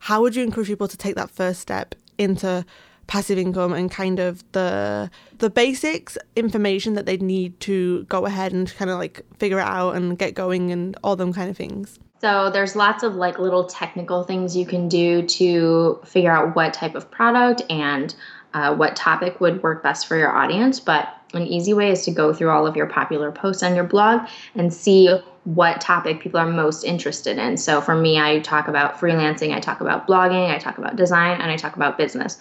[0.00, 2.64] how would you encourage people to take that first step into
[3.06, 8.52] passive income and kind of the the basics information that they'd need to go ahead
[8.52, 11.56] and kind of like figure it out and get going and all them kind of
[11.56, 11.98] things?
[12.20, 16.74] So there's lots of like little technical things you can do to figure out what
[16.74, 18.14] type of product and
[18.52, 22.10] uh, what topic would work best for your audience but an easy way is to
[22.10, 24.22] go through all of your popular posts on your blog
[24.54, 27.56] and see what topic people are most interested in.
[27.56, 31.40] So for me, I talk about freelancing, I talk about blogging, I talk about design,
[31.40, 32.38] and I talk about business.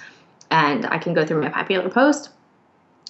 [0.51, 2.29] And I can go through my popular post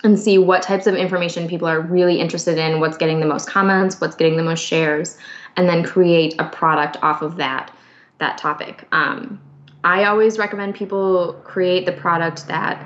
[0.04, 3.50] and see what types of information people are really interested in, what's getting the most
[3.50, 5.18] comments, what's getting the most shares,
[5.58, 7.74] and then create a product off of that
[8.20, 8.86] that topic.
[8.92, 9.40] Um,
[9.84, 12.86] I always recommend people create the product that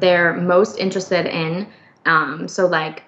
[0.00, 1.66] they're most interested in.
[2.06, 3.02] Um, so like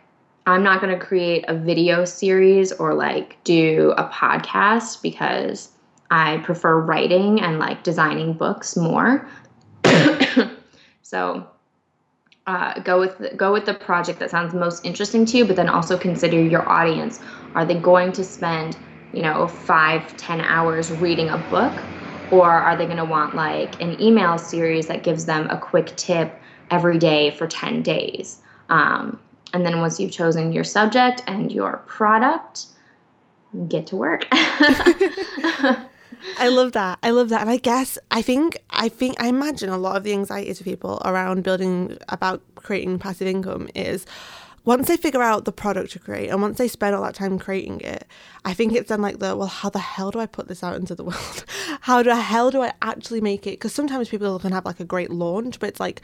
[0.47, 5.71] I'm not going to create a video series or like do a podcast because
[6.11, 9.29] I prefer writing and like designing books more.
[11.03, 11.47] so
[12.47, 15.69] uh, go with go with the project that sounds most interesting to you, but then
[15.69, 17.21] also consider your audience.
[17.55, 18.77] Are they going to spend
[19.13, 21.85] you know five ten hours reading a book,
[22.31, 25.97] or are they going to want like an email series that gives them a quick
[25.97, 28.41] tip every day for ten days?
[28.69, 29.21] Um,
[29.53, 32.67] and then once you've chosen your subject and your product,
[33.69, 34.27] get to work.
[36.39, 36.99] I love that.
[37.03, 37.41] I love that.
[37.41, 40.65] And I guess I think I think I imagine a lot of the anxiety to
[40.65, 44.07] people around building about creating passive income is
[44.65, 47.39] once they figure out the product to create and once they spend all that time
[47.39, 48.07] creating it,
[48.45, 50.77] I think it's then like the well, how the hell do I put this out
[50.77, 51.45] into the world?
[51.83, 53.53] how the hell do I actually make it?
[53.53, 56.01] Because sometimes people can have like a great launch, but it's like,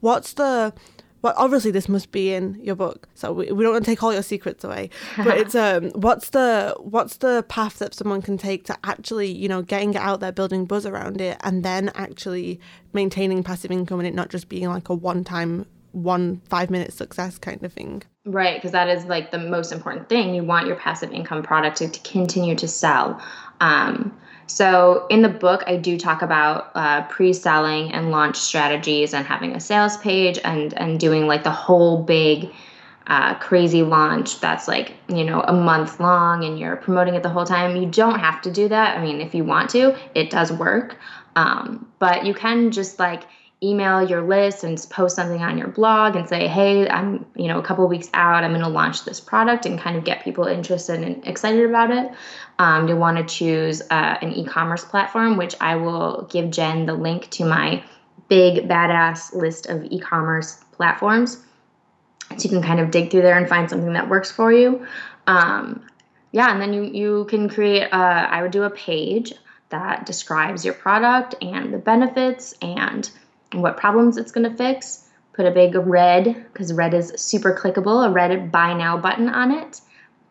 [0.00, 0.74] what's the
[1.22, 4.02] well, obviously this must be in your book, so we, we don't want to take
[4.02, 4.90] all your secrets away.
[5.16, 9.48] But it's um, what's the what's the path that someone can take to actually, you
[9.48, 12.60] know, getting it out there, building buzz around it, and then actually
[12.92, 16.92] maintaining passive income and it not just being like a one time, one five minute
[16.92, 18.02] success kind of thing.
[18.24, 20.34] Right, because that is like the most important thing.
[20.34, 23.22] You want your passive income product to, to continue to sell.
[23.60, 24.18] Um,
[24.52, 29.56] so in the book, I do talk about uh, pre-selling and launch strategies and having
[29.56, 32.50] a sales page and and doing like the whole big
[33.06, 37.30] uh, crazy launch that's like you know a month long and you're promoting it the
[37.30, 37.76] whole time.
[37.76, 38.98] You don't have to do that.
[38.98, 40.98] I mean, if you want to, it does work.
[41.34, 43.22] Um, but you can just like
[43.62, 47.58] email your list and post something on your blog and say, hey, I'm, you know,
[47.58, 50.46] a couple weeks out, I'm going to launch this product and kind of get people
[50.46, 52.10] interested and excited about it.
[52.58, 56.86] Um, you'll want to choose uh, an e commerce platform, which I will give Jen
[56.86, 57.82] the link to my
[58.28, 61.38] big badass list of e commerce platforms.
[62.36, 64.86] So you can kind of dig through there and find something that works for you.
[65.26, 65.86] Um,
[66.32, 69.34] yeah, and then you, you can create, uh, I would do a page
[69.68, 73.10] that describes your product and the benefits and
[73.60, 75.08] what problems it's going to fix.
[75.34, 79.50] Put a big red, because red is super clickable, a red buy now button on
[79.50, 79.80] it.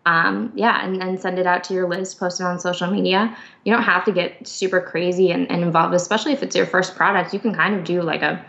[0.06, 3.36] Um, yeah, and then send it out to your list, post it on social media.
[3.64, 6.96] You don't have to get super crazy and, and involved, especially if it's your first
[6.96, 7.34] product.
[7.34, 8.44] You can kind of do like a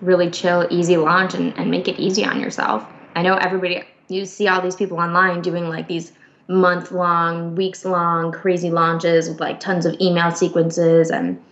[0.00, 2.86] really chill, easy launch and, and make it easy on yourself.
[3.14, 6.12] I know everybody, you see all these people online doing like these
[6.48, 11.42] month long, weeks long, crazy launches with like tons of email sequences and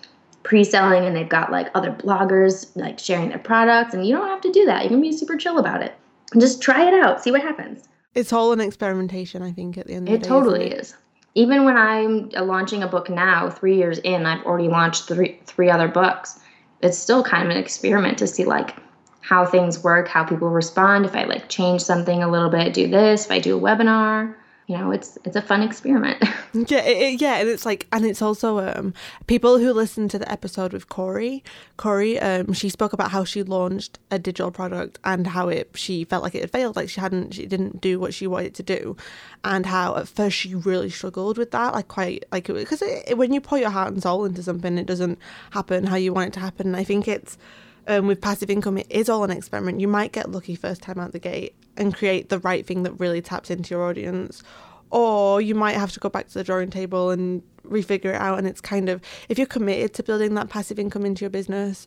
[0.43, 4.41] pre-selling and they've got like other bloggers like sharing their products and you don't have
[4.43, 4.83] to do that.
[4.85, 5.95] You can be super chill about it.
[6.33, 7.23] And just try it out.
[7.23, 7.89] See what happens.
[8.15, 10.67] It's all an experimentation i think at the end of it the day, It totally
[10.67, 10.81] it?
[10.81, 10.95] is.
[11.35, 15.41] Even when i'm uh, launching a book now three years in i've already launched three
[15.47, 16.39] three other books.
[16.83, 18.77] It's still kind of an experiment to see like
[19.23, 21.07] how things work how people respond.
[21.07, 23.25] If i like change something a little bit do this.
[23.25, 24.35] If i do a webinar
[24.67, 26.23] you know it's it's a fun experiment
[26.55, 28.93] Yeah, it, yeah, and it's like, and it's also um
[29.27, 31.43] people who listened to the episode with Corey.
[31.79, 36.05] Corey, um, she spoke about how she launched a digital product and how it she
[36.05, 38.63] felt like it had failed, like she hadn't, she didn't do what she wanted to
[38.63, 38.97] do,
[39.45, 42.83] and how at first she really struggled with that, like quite like because
[43.15, 45.19] when you pour your heart and soul into something, it doesn't
[45.53, 46.67] happen how you want it to happen.
[46.67, 47.39] And I think it's
[47.87, 49.81] um, with passive income, it is all an experiment.
[49.81, 52.93] You might get lucky first time out the gate and create the right thing that
[53.01, 54.43] really taps into your audience,
[54.91, 58.39] or you might have to go back to the drawing table and refigure it out.
[58.39, 61.87] And it's kind of if you're committed to building that passive income into your business,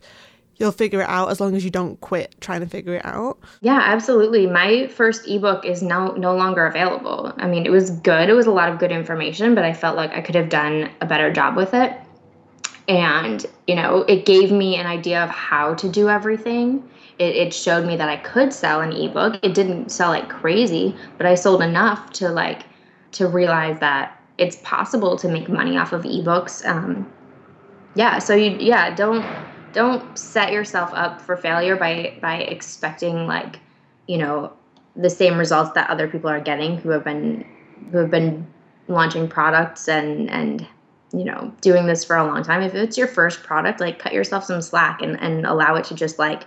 [0.57, 3.37] you'll figure it out as long as you don't quit trying to figure it out.
[3.61, 4.47] Yeah, absolutely.
[4.47, 7.33] My first ebook is now no longer available.
[7.37, 8.29] I mean, it was good.
[8.29, 10.89] It was a lot of good information, but I felt like I could have done
[11.01, 11.97] a better job with it.
[12.87, 16.87] And, you know, it gave me an idea of how to do everything.
[17.17, 19.39] It, it showed me that I could sell an ebook.
[19.41, 22.63] It didn't sell like crazy, but I sold enough to like
[23.13, 26.65] to realize that it's possible to make money off of ebooks.
[26.65, 27.11] Um,
[27.95, 29.25] yeah, so you yeah, don't
[29.71, 33.59] don't set yourself up for failure by by expecting like
[34.07, 34.51] you know
[34.95, 37.45] the same results that other people are getting who have been
[37.91, 38.45] who have been
[38.87, 40.67] launching products and and
[41.13, 42.61] you know doing this for a long time.
[42.61, 45.95] If it's your first product like cut yourself some slack and and allow it to
[45.95, 46.43] just like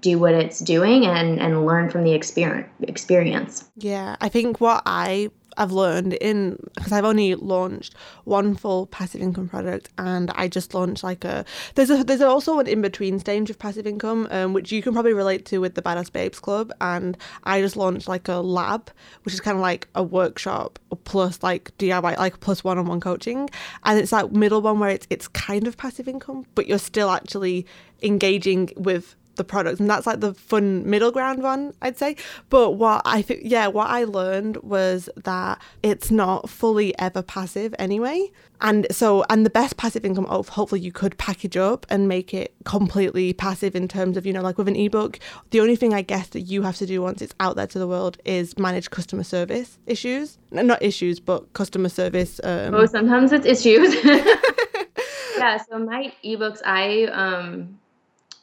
[0.00, 3.68] do what it's doing and and learn from the experience experience.
[3.76, 9.20] Yeah, I think what I I've learned in because I've only launched one full passive
[9.20, 13.18] income product and I just launched like a there's a there's also an in between
[13.18, 16.40] stage of passive income um, which you can probably relate to with the Badass Babes
[16.40, 16.72] Club.
[16.80, 18.90] And I just launched like a lab
[19.24, 23.00] which is kind of like a workshop plus like DIY like plus one on one
[23.00, 23.50] coaching.
[23.84, 27.10] And it's that middle one where it's it's kind of passive income but you're still
[27.10, 27.66] actually
[28.02, 32.16] engaging with the product and that's like the fun middle ground one i'd say.
[32.48, 37.74] But what i think yeah what i learned was that it's not fully ever passive
[37.78, 38.30] anyway.
[38.62, 42.34] And so and the best passive income oh, hopefully you could package up and make
[42.34, 45.18] it completely passive in terms of you know like with an ebook
[45.50, 47.78] the only thing i guess that you have to do once it's out there to
[47.78, 50.38] the world is manage customer service issues.
[50.50, 53.94] Not issues but customer service um, oh sometimes it's issues.
[55.38, 57.78] Yeah so my ebooks i um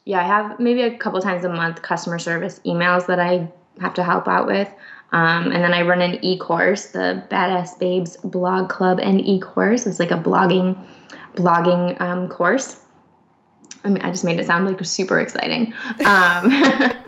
[0.07, 3.47] yeah i have maybe a couple times a month customer service emails that i
[3.79, 4.69] have to help out with
[5.11, 9.99] um, and then i run an e-course the badass babes blog club and e-course it's
[9.99, 10.77] like a blogging
[11.35, 12.81] blogging um, course
[13.83, 15.73] I mean, I just made it sound like super exciting.
[16.03, 16.51] Um,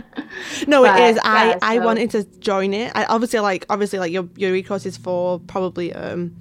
[0.68, 1.20] No, But, it is.
[1.24, 2.92] I yeah, I wanted to join it.
[2.96, 6.36] I obviously like obviously like your your e-course is for probably um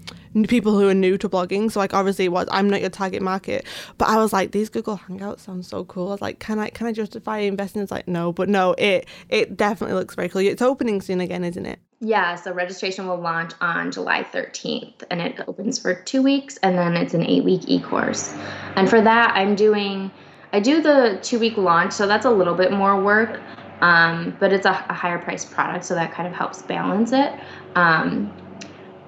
[0.48, 1.70] people who are new to blogging.
[1.70, 4.68] So like obviously it was I'm not your target market, but I was like these
[4.68, 6.08] Google Hangouts sound so cool.
[6.08, 7.82] I was like, can I can I justify investing?
[7.82, 10.42] It's like no, but no, it it definitely looks very cool.
[10.42, 11.80] It's opening soon again, isn't it?
[12.00, 16.78] yeah, so registration will launch on July 13th and it opens for two weeks and
[16.78, 18.32] then it's an eight week e course.
[18.76, 20.10] And for that, I'm doing,
[20.52, 23.40] I do the two week launch, so that's a little bit more work,
[23.80, 27.32] um, but it's a, a higher priced product, so that kind of helps balance it.
[27.74, 28.32] Um,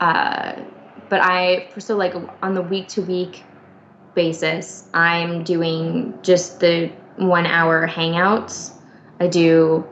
[0.01, 0.61] uh,
[1.11, 3.45] but I, so like on the week to week
[4.15, 8.73] basis, I'm doing just the one hour hangouts.
[9.21, 9.87] I do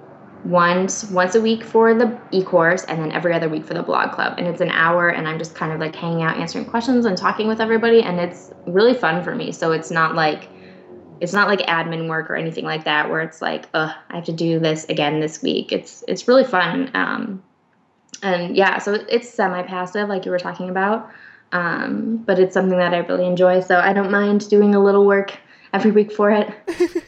[0.44, 4.12] once once a week for the e-course and then every other week for the blog
[4.12, 4.34] club.
[4.38, 7.18] And it's an hour and i'm just kind of like hanging out answering questions and
[7.18, 9.52] talking with everybody and it's really fun for me.
[9.52, 10.48] So it's not like
[11.20, 14.24] it's not like admin work or anything like that where it's like ugh i have
[14.24, 15.72] to do this again this week.
[15.72, 17.42] It's it's really fun um
[18.22, 21.10] and yeah so it's semi-passive like you were talking about.
[21.52, 25.06] Um but it's something that i really enjoy so i don't mind doing a little
[25.06, 25.38] work
[25.72, 26.52] every week for it.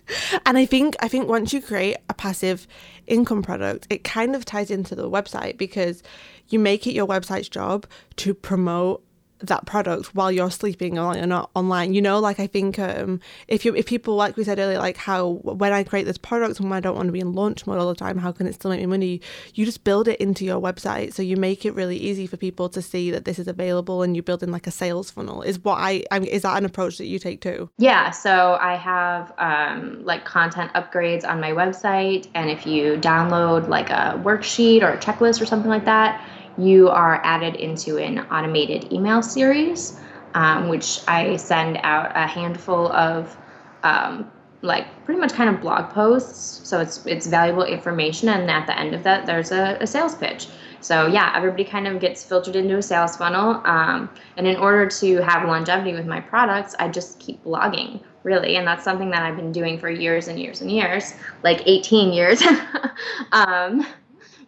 [0.46, 2.66] And I think I think once you create a passive
[3.06, 6.02] income product, it kind of ties into the website because
[6.48, 9.04] you make it your website's job to promote
[9.42, 11.94] that product while you're sleeping or you're not online.
[11.94, 14.96] You know, like I think um, if you if people like we said earlier, like
[14.96, 17.66] how when I create this product and when I don't want to be in launch
[17.66, 19.20] mode all the time, how can it still make me money?
[19.54, 22.68] You just build it into your website, so you make it really easy for people
[22.70, 25.42] to see that this is available, and you build in like a sales funnel.
[25.42, 27.70] Is what I, I is that an approach that you take too?
[27.78, 33.68] Yeah, so I have um, like content upgrades on my website, and if you download
[33.68, 36.24] like a worksheet or a checklist or something like that,
[36.58, 39.98] you are added into an automated email series,
[40.34, 43.36] um, which I send out a handful of
[43.82, 44.30] um,
[44.62, 46.68] like pretty much kind of blog posts.
[46.68, 50.14] So it's it's valuable information, and at the end of that, there's a, a sales
[50.14, 50.48] pitch.
[50.80, 53.60] So yeah, everybody kind of gets filtered into a sales funnel.
[53.64, 58.56] Um, and in order to have longevity with my products, I just keep blogging really,
[58.56, 62.12] and that's something that I've been doing for years and years and years, like 18
[62.12, 62.42] years.
[63.32, 63.86] um,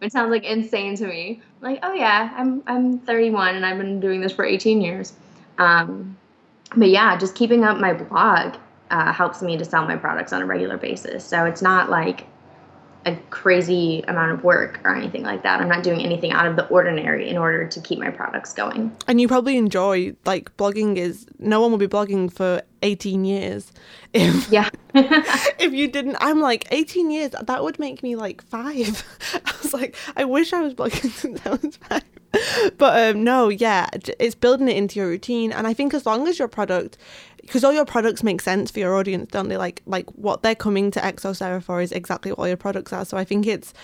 [0.02, 1.40] it sounds like insane to me.
[1.60, 5.12] Like, oh yeah, I'm I'm 31 and I've been doing this for 18 years.
[5.58, 6.16] Um,
[6.76, 8.56] but yeah, just keeping up my blog
[8.90, 11.24] uh, helps me to sell my products on a regular basis.
[11.24, 12.26] So it's not like
[13.04, 15.60] a crazy amount of work or anything like that.
[15.60, 18.96] I'm not doing anything out of the ordinary in order to keep my products going.
[19.08, 23.72] And you probably enjoy like blogging is no one will be blogging for 18 years
[24.12, 29.04] if yeah if you didn't I'm like 18 years that would make me like 5.
[29.44, 32.02] I was like I wish I was blogging since I was 5.
[32.78, 36.28] But um no, yeah, it's building it into your routine and I think as long
[36.28, 36.98] as your product
[37.52, 39.58] because all your products make sense for your audience, don't they?
[39.58, 43.04] Like like what they're coming to XO for is exactly what all your products are.
[43.04, 43.74] So I think it's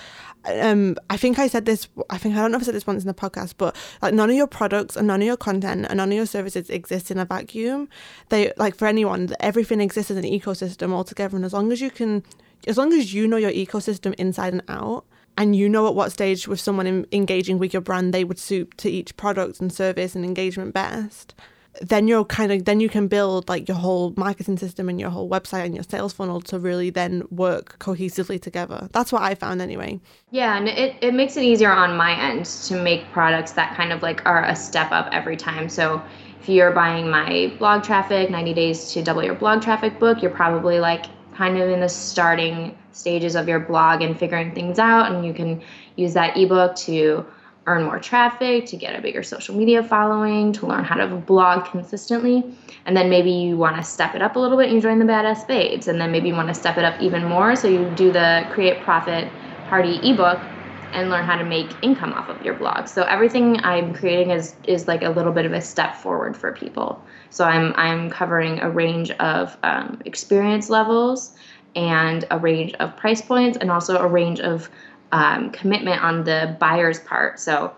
[0.47, 2.87] um I think I said this I think I don't know if I said this
[2.87, 5.85] once in the podcast, but like none of your products and none of your content
[5.87, 7.91] and none of your services exist in a vacuum.
[8.31, 11.91] They like for anyone, everything exists as an ecosystem altogether and as long as you
[11.91, 12.25] can
[12.66, 15.05] as long as you know your ecosystem inside and out
[15.37, 18.39] and you know at what stage with someone in, engaging with your brand they would
[18.39, 21.35] suit to each product and service and engagement best
[21.81, 25.11] then you're kind of then you can build like your whole marketing system and your
[25.11, 28.89] whole website and your sales funnel to really then work cohesively together.
[28.93, 30.01] That's what i found anyway.
[30.31, 33.93] Yeah and it, it makes it easier on my end to make products that kind
[33.93, 35.69] of like are a step up every time.
[35.69, 36.03] So
[36.41, 40.31] if you're buying my blog traffic 90 days to double your blog traffic book you're
[40.31, 45.12] probably like kind of in the starting stages of your blog and figuring things out.
[45.12, 45.62] And you can
[45.97, 47.25] use that ebook to
[47.69, 51.66] earn more traffic, to get a bigger social media following, to learn how to blog
[51.66, 52.43] consistently.
[52.87, 54.99] And then maybe you want to step it up a little bit and you join
[54.99, 55.87] the Badass Babes.
[55.87, 57.55] And then maybe you want to step it up even more.
[57.55, 60.49] So you do the Create Profit Party ebook
[60.93, 62.89] and learn how to make income off of your blog.
[62.89, 66.53] So everything I'm creating is is like a little bit of a step forward for
[66.53, 67.05] people.
[67.31, 71.35] So I'm I'm covering a range of um, experience levels
[71.77, 74.71] and a range of price points and also a range of
[75.12, 77.40] um, commitment on the buyer's part.
[77.40, 77.74] So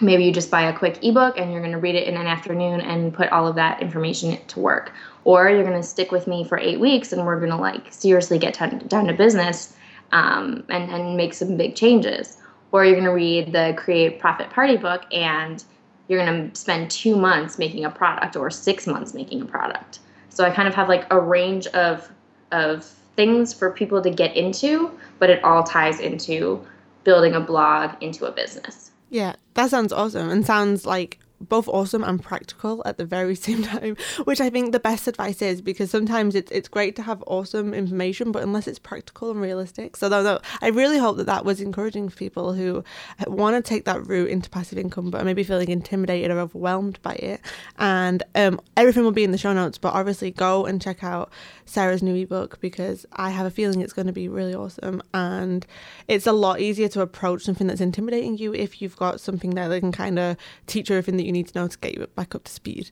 [0.00, 2.26] maybe you just buy a quick ebook and you're going to read it in an
[2.26, 4.92] afternoon and put all of that information to work.
[5.24, 7.92] Or you're going to stick with me for eight weeks and we're going to like
[7.92, 9.76] seriously get down, down to business
[10.12, 12.38] um, and, and make some big changes.
[12.70, 15.64] Or you're going to read the Create Profit Party book and
[16.06, 20.00] you're going to spend two months making a product or six months making a product.
[20.28, 22.10] So I kind of have like a range of
[22.52, 26.64] of things for people to get into, but it all ties into
[27.02, 28.92] building a blog into a business.
[29.10, 33.62] Yeah, that sounds awesome and sounds like both awesome and practical at the very same
[33.62, 37.22] time, which I think the best advice is because sometimes it's it's great to have
[37.26, 39.96] awesome information, but unless it's practical and realistic.
[39.96, 42.84] So no, I really hope that that was encouraging for people who
[43.26, 47.00] want to take that route into passive income, but are maybe feeling intimidated or overwhelmed
[47.02, 47.40] by it.
[47.78, 51.30] And um, everything will be in the show notes, but obviously go and check out
[51.64, 55.66] Sarah's new ebook because I have a feeling it's going to be really awesome and
[56.06, 59.80] it's a lot easier to approach something that's intimidating you if you've got something that
[59.80, 60.36] can kind of
[60.66, 62.90] teach you everything that you need to know to get you back up to speed.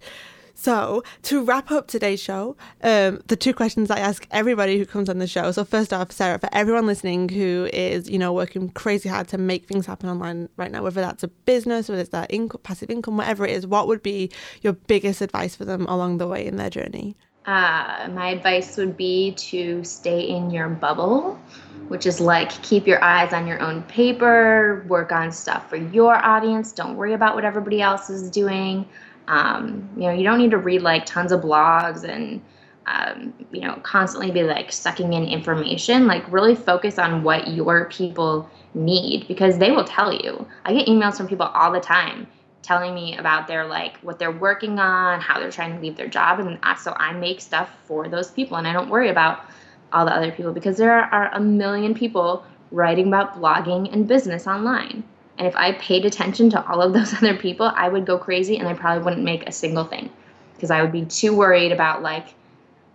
[0.59, 5.11] So, to wrap up today's show, um, the two questions I ask everybody who comes
[5.11, 5.53] on the show.
[5.53, 9.39] So, first off, Sarah, for everyone listening who is, you know, working crazy hard to
[9.39, 12.31] make things happen online right now, whether that's a business, whether it's that
[12.63, 14.31] passive income, whatever it is, what would be
[14.63, 17.17] your biggest advice for them along the way in their journey?
[17.47, 21.39] Uh, my advice would be to stay in your bubble,
[21.87, 26.17] which is like keep your eyes on your own paper, work on stuff for your
[26.17, 26.73] audience.
[26.73, 28.89] Don't worry about what everybody else is doing.
[29.29, 32.43] Um, you know, you don't need to read like tons of blogs and
[32.87, 36.09] um, you know constantly be like sucking in information.
[36.09, 40.49] Like really focus on what your people need because they will tell you.
[40.65, 42.27] I get emails from people all the time
[42.63, 46.09] telling me about their like what they're working on, how they're trying to leave their
[46.09, 49.45] job, and so I make stuff for those people, and I don't worry about
[49.93, 54.47] all the other people because there are a million people writing about blogging and business
[54.47, 55.05] online.
[55.39, 58.59] And if I paid attention to all of those other people, I would go crazy
[58.59, 60.11] and I probably wouldn't make a single thing
[60.55, 62.35] because I would be too worried about like,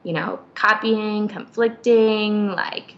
[0.03, 2.95] you know, copying, conflicting, like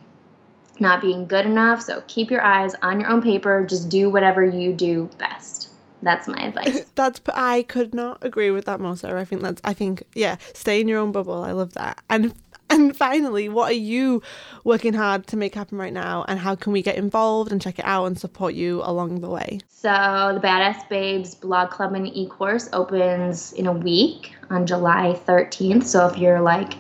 [0.79, 1.81] not being good enough.
[1.81, 5.69] So keep your eyes on your own paper, just do whatever you do best.
[6.03, 6.85] That's my advice.
[6.95, 9.21] that's I could not agree with that more, Sarah.
[9.21, 11.43] I think that's I think yeah, stay in your own bubble.
[11.43, 12.01] I love that.
[12.09, 12.33] And
[12.69, 14.21] and finally, what are you
[14.63, 17.77] working hard to make happen right now, and how can we get involved and check
[17.77, 19.59] it out and support you along the way?
[19.69, 25.19] So, the Badass Babes blog club and e course opens in a week on July
[25.27, 25.83] 13th.
[25.83, 26.73] So, if you're like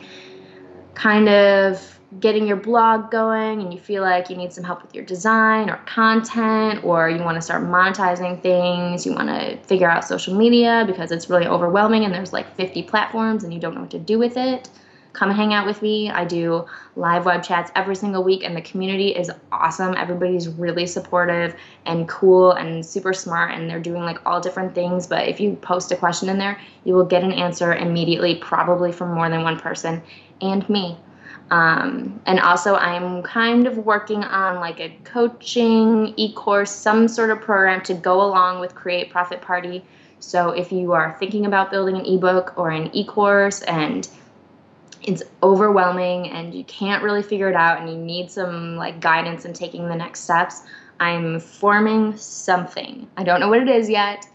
[0.95, 4.93] kind of getting your blog going and you feel like you need some help with
[4.93, 9.89] your design or content, or you want to start monetizing things, you want to figure
[9.89, 13.75] out social media because it's really overwhelming and there's like 50 platforms and you don't
[13.75, 14.69] know what to do with it
[15.13, 16.09] come hang out with me.
[16.09, 19.95] I do live web chats every single week, and the community is awesome.
[19.95, 21.55] Everybody's really supportive
[21.85, 25.07] and cool and super smart, and they're doing like all different things.
[25.07, 28.91] But if you post a question in there, you will get an answer immediately, probably
[28.91, 30.01] from more than one person
[30.41, 30.97] and me.
[31.51, 37.29] Um, and also, I'm kind of working on like a coaching e course, some sort
[37.29, 39.85] of program to go along with Create Profit Party.
[40.19, 44.07] So, if you are thinking about building an ebook or an e course and
[45.05, 49.45] it's overwhelming and you can't really figure it out and you need some like guidance
[49.45, 50.61] in taking the next steps
[50.99, 53.07] i'm forming something.
[53.17, 54.25] I don't know what it is yet.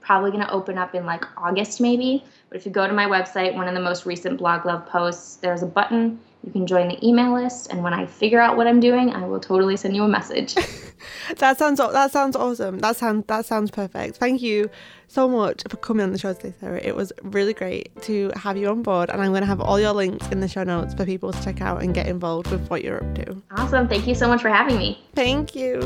[0.00, 2.24] Probably going to open up in like august maybe.
[2.48, 5.36] But if you go to my website one of the most recent blog love posts
[5.36, 8.66] there's a button you can join the email list and when i figure out what
[8.66, 10.54] i'm doing i will totally send you a message.
[11.38, 12.78] That sounds that sounds awesome.
[12.78, 14.16] That sounds that sounds perfect.
[14.16, 14.70] Thank you
[15.08, 16.80] so much for coming on the show today sarah.
[16.82, 19.78] It was really great to have you on board and i'm going to have all
[19.78, 22.68] your links in the show notes for people to check out and get involved with
[22.68, 23.42] what you're up to.
[23.52, 23.88] Awesome.
[23.88, 25.04] Thank you so much for having me.
[25.14, 25.80] Thank you.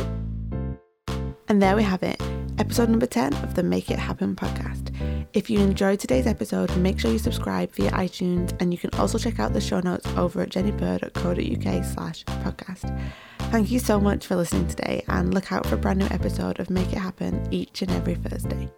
[1.48, 2.20] And there we have it
[2.60, 4.94] episode number 10 of the Make It Happen podcast.
[5.32, 9.16] If you enjoyed today's episode, make sure you subscribe via iTunes and you can also
[9.16, 13.12] check out the show notes over at jennybird.co.uk slash podcast.
[13.50, 16.60] Thank you so much for listening today and look out for a brand new episode
[16.60, 18.70] of Make It Happen each and every Thursday.